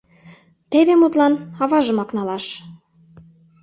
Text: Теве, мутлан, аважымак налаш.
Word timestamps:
Теве, 0.71 0.93
мутлан, 0.99 1.33
аважымак 1.63 2.09
налаш. 2.15 2.45